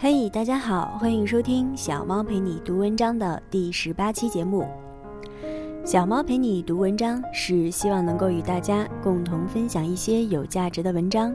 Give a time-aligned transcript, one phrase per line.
[0.00, 4.64] 嘿，大家好，欢迎收听小猫陪你读文章的第十八期节目。
[5.84, 11.34] 小猫陪你读文章是希望能够与大家共同分享一些有价值的文章，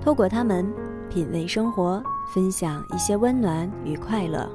[0.00, 0.66] 透过它们
[1.10, 2.02] 品味生活，
[2.34, 4.48] 分享一些温暖与快乐。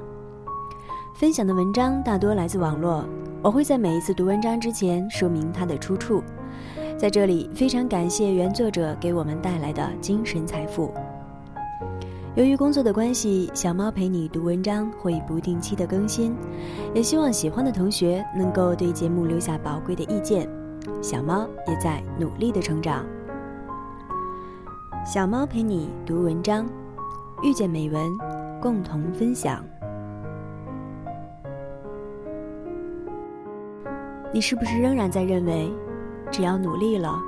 [1.14, 3.04] 分享的文章大多来自网络，
[3.42, 6.20] 我会在每一次读文章之前说明它的出处。
[6.98, 10.92] 在这里，非常感谢原作者给我们带来的精神财富。
[12.36, 16.36] 由于工作的关系，小猫陪你读文章会不定期的更新，
[16.92, 20.46] 也希望喜欢的同学能够对节目留下宝贵的意见。
[21.00, 23.06] 小猫也在努力的成长。
[25.02, 26.66] 小猫陪你读文章，
[27.42, 28.06] 遇见美文，
[28.60, 29.64] 共同分享。
[34.30, 35.72] 你是不是仍然在认为？
[36.30, 37.18] 只要努力了，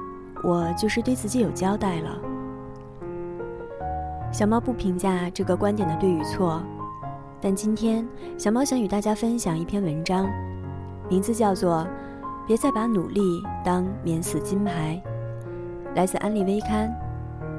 [0.44, 2.27] 我就是对自己有交代了。
[4.30, 6.62] 小猫不评价这个观点的对与错，
[7.40, 10.28] 但今天小猫想与大家分享一篇文章，
[11.08, 11.86] 名字叫做
[12.46, 15.00] 《别再把努力当免死金牌》，
[15.96, 16.94] 来自安利微刊。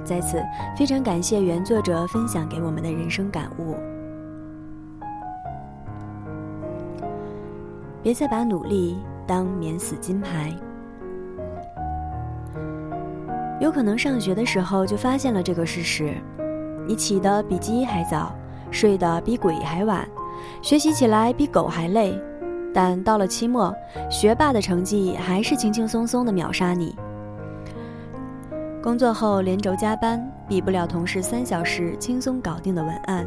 [0.05, 0.41] 在此，
[0.77, 3.75] 非常感谢原作者分享给我们的人生感悟。
[8.01, 10.55] 别再把努力当免死金牌。
[13.59, 16.15] 有可能上学的时候就发现了这个事实：
[16.89, 18.35] 你起得比鸡还早，
[18.71, 20.09] 睡得比鬼还晚，
[20.59, 22.19] 学习起来比狗还累，
[22.73, 23.71] 但到了期末，
[24.09, 26.95] 学霸的成绩还是轻轻松松的秒杀你。
[28.81, 33.23] 工作后连轴加班，比不了同事三小时轻松搞定的文案。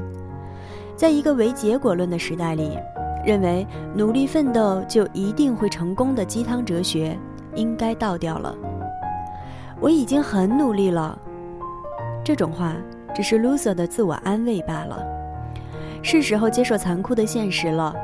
[0.96, 2.76] 在一个唯结果论的时代里，
[3.24, 7.16] 认为努力奋斗就一定会成功的鸡汤哲学
[7.54, 8.52] 应该倒掉了。
[9.78, 11.16] 我已经很努力了，
[12.24, 12.74] 这种话
[13.14, 15.02] 只是 loser 的自我安慰罢了。
[16.02, 17.94] 是时候接受残酷的现实了。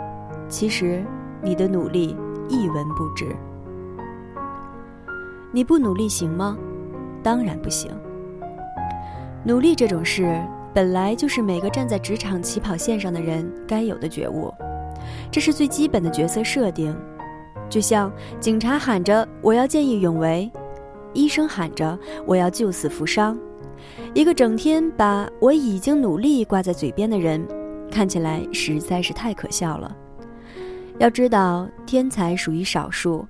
[0.48, 1.04] 其实，
[1.42, 2.16] 你的努力
[2.48, 3.26] 一文不值。
[5.50, 6.56] 你不努力行吗？
[7.22, 7.90] 当然不行。
[9.44, 10.40] 努力这种事，
[10.74, 14.52] 本来就是每个站在职场起跑线上的人该有的觉悟，
[15.30, 16.96] 这是最基本的角色设定。
[17.68, 20.50] 就像警察喊着“我要见义勇为”。
[21.14, 23.38] 医生喊着：“我要救死扶伤。”
[24.14, 27.46] 一个整天把我已经努力挂在嘴边的人，
[27.90, 29.96] 看起来实在是太可笑了。
[30.98, 33.26] 要知道，天才属于少数，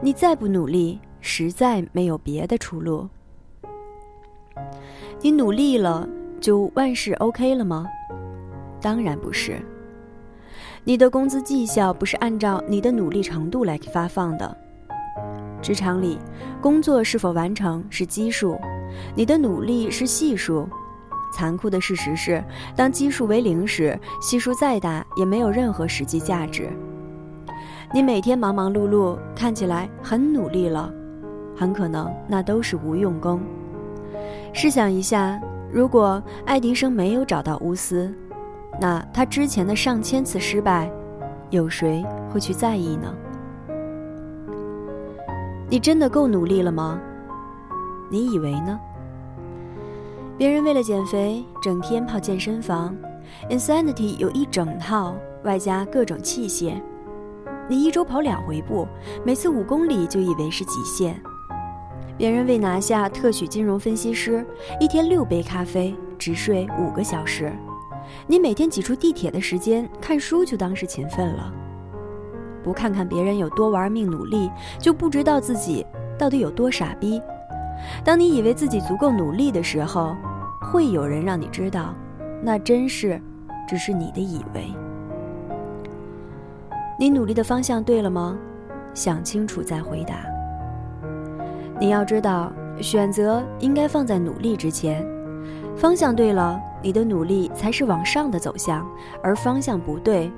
[0.00, 3.08] 你再不努力，实在没有别的出路。
[5.20, 6.08] 你努力了，
[6.40, 7.86] 就万事 OK 了吗？
[8.80, 9.60] 当然不是。
[10.84, 14.56] 你的工资绩效不是按照你的努力程度来发放的。
[15.62, 16.18] 职场里，
[16.60, 18.58] 工作是否完成是基数，
[19.14, 20.68] 你的努力是系数。
[21.36, 22.42] 残酷的事实是，
[22.76, 26.70] 当基数为零时，系数再大也没有任何实际价值。
[27.92, 30.92] 你每天忙忙碌碌，看起来很努力了，
[31.56, 33.40] 很可能那都是无用功。
[34.52, 35.40] 试想一下，
[35.72, 38.14] 如果爱迪生没有找到钨丝，
[38.80, 40.88] 那他之前的上千次失败，
[41.50, 43.12] 有谁会去在意呢？
[45.68, 47.00] 你真的够努力了吗？
[48.14, 48.78] 你以为呢？
[50.38, 52.94] 别人为了减肥，整天泡健身房
[53.50, 56.80] ，Insanity 有一整套，外加各种器械。
[57.68, 58.86] 你一周跑两回步，
[59.24, 61.20] 每次五公里就以为是极限。
[62.16, 64.46] 别人为拿下特许金融分析师，
[64.78, 67.52] 一天六杯咖啡，只睡五个小时。
[68.28, 71.52] 你每天挤出地铁的时间看书，就当是勤奋了。
[72.62, 74.48] 不看看别人有多玩命努力，
[74.78, 75.84] 就不知道自己
[76.16, 77.20] 到底有多傻逼。
[78.04, 80.16] 当你以为自己足够努力的时候，
[80.60, 81.94] 会有人让你知道，
[82.42, 83.20] 那真是
[83.68, 84.72] 只是你的以为。
[86.98, 88.36] 你努力的方向对了吗？
[88.94, 90.24] 想清楚再回答。
[91.80, 95.04] 你要知道，选择应该放在努力之前。
[95.76, 98.86] 方向对了，你的努力才是往上的走向；
[99.22, 100.30] 而方向不对。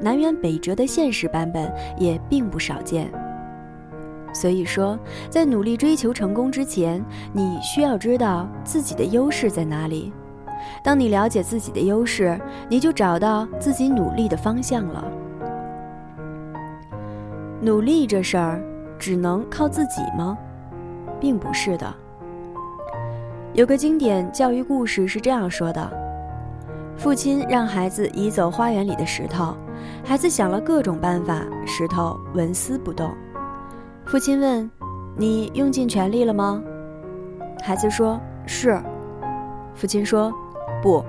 [0.00, 3.10] 南辕北辙的现实版本也并不少见。
[4.34, 4.98] 所以说，
[5.30, 7.02] 在努力追求成功之前，
[7.32, 10.12] 你需要知道自己的优势在哪里。
[10.82, 12.38] 当你了解自己的优势，
[12.68, 15.04] 你就找到自己努力的方向了。
[17.60, 18.60] 努力这事儿，
[18.98, 20.36] 只能靠自己吗？
[21.20, 21.94] 并不是的。
[23.52, 25.90] 有个经典教育故事是这样说的：
[26.96, 29.54] 父亲让孩子移走花园里的石头。
[30.04, 33.14] 孩子想了各种办法，石头纹丝不动。
[34.04, 34.70] 父亲问
[35.16, 36.62] ：“你用尽全力了吗？”
[37.62, 38.80] 孩子说：“是。”
[39.74, 40.32] 父亲说
[40.82, 41.04] ：“不，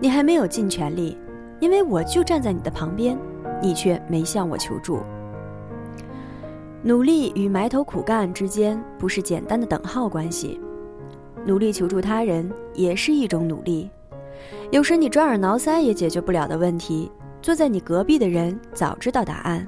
[0.00, 1.18] 你还没有尽全力，
[1.58, 3.18] 因为我就站在你的旁边，
[3.60, 5.00] 你却没向我求助。
[6.82, 10.60] 努力与埋头苦干之间不是简单的等号关系，
[11.46, 13.90] 努力求助他人也是一种努力。
[14.70, 17.10] 有时你抓耳挠腮也解决不了的问题，
[17.40, 19.66] 坐在你隔壁的人早知道答案。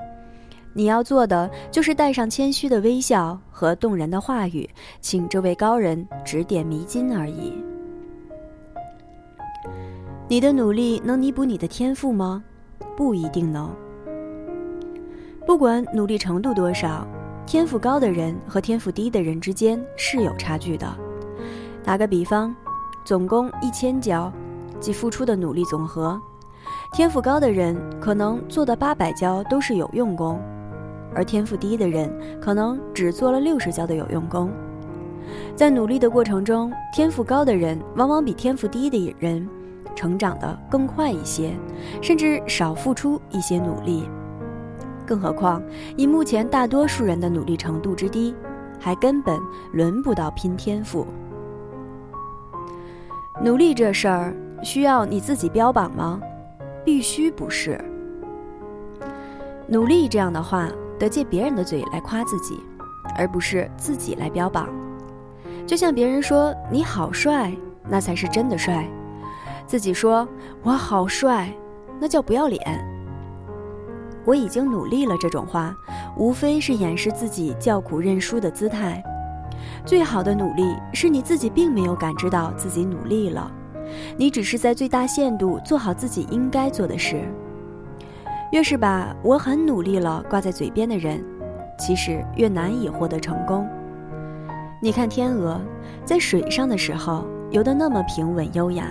[0.77, 4.69] 你要做的就是带上谦虚的微笑和动人的话语，
[5.01, 7.55] 请这位高人指点迷津而已。
[10.29, 12.45] 你的努力能弥补你的天赋吗？
[12.95, 13.75] 不一定能。
[15.47, 17.09] 不管努力程度多少，
[17.47, 20.95] 天赋高的人和天赋低的人之间是有差距的。
[21.83, 22.55] 打个比方，
[23.03, 24.31] 总共一千交，
[24.79, 26.21] 即付出的努力总和，
[26.93, 30.39] 天赋高的人可能做的八百交都是有用功，
[31.15, 32.11] 而天赋低的人
[32.41, 34.51] 可能只做了六十交的有用功。
[35.55, 39.49] 在努力的过程中，天赋高的人往往比天赋低的人
[39.95, 41.53] 成长得更快一些，
[42.01, 44.09] 甚至少付出一些努力。
[45.07, 45.63] 更何况，
[45.97, 48.35] 以目前大多数人的努力程度之低，
[48.79, 49.41] 还根本
[49.73, 51.07] 轮不到拼天赋。
[53.43, 56.21] 努力这事儿需要你自己标榜吗？
[56.85, 57.83] 必须不是。
[59.67, 60.69] 努力这样的话，
[60.99, 62.61] 得借别人的嘴来夸自己，
[63.17, 64.69] 而不是自己来标榜。
[65.67, 67.53] 就像别人说你好帅，
[67.89, 68.85] 那才是真的帅；
[69.67, 70.27] 自己说
[70.63, 71.53] 我好帅，
[72.01, 72.61] 那叫不要脸。
[74.25, 75.75] 我已经努力了，这种话
[76.17, 79.03] 无非是掩饰自己叫苦认输的姿态。
[79.85, 83.51] 最好的努力是你自己并没有感知到自己努力了，
[84.17, 87.23] 你只是在最大限度做好自己应该做的事。
[88.53, 91.23] 越是把“我很努力了”挂在嘴边的人，
[91.79, 93.69] 其实越难以获得成功。
[94.81, 95.61] 你看天鹅
[96.05, 98.87] 在水上的时候游得那么平稳优雅，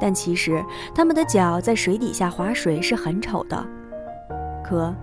[0.00, 0.62] 但其实
[0.94, 3.66] 它们的脚在水底下划水是很丑的。
[4.62, 4.94] 可，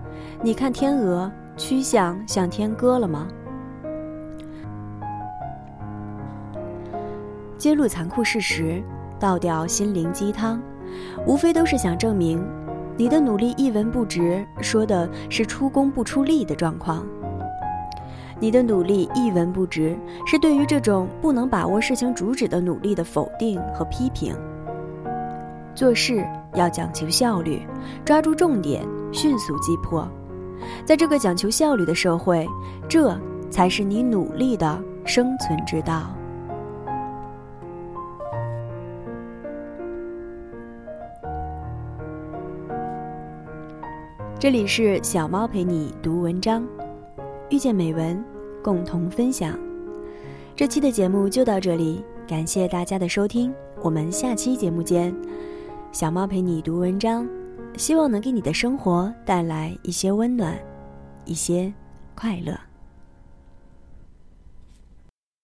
[0.42, 3.26] 你看天鹅趋向向天歌了吗？
[7.58, 8.82] 揭露残酷事实，
[9.18, 10.62] 倒掉心灵鸡汤，
[11.26, 12.42] 无非都是想证明，
[12.96, 17.06] 你的努力一文不值，说的是出工不出力的状况。
[18.38, 19.96] 你的努力一文不值，
[20.26, 24.34] 是对于这种不能把握事情主旨的努力的否定和批评。
[25.74, 27.60] 做事要讲求效率，
[28.04, 28.86] 抓住重点。
[29.12, 30.06] 迅速击破，
[30.84, 32.46] 在这个讲求效率的社会，
[32.86, 33.18] 这
[33.48, 36.14] 才是你努力的生存之道。
[44.38, 46.62] 这里是小猫陪你读文章，
[47.48, 48.22] 遇见美文，
[48.62, 49.58] 共同分享。
[50.54, 53.50] 这期的节目就到这里，感谢大家的收听，
[53.82, 55.14] 我们下期节目见。
[55.90, 57.26] 小猫陪你读文章。
[57.78, 60.54] 希望能给你的生活带来一些温暖，
[61.24, 61.72] 一些
[62.14, 62.58] 快乐。